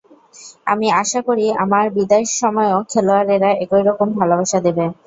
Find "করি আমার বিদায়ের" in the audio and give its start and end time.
1.27-2.29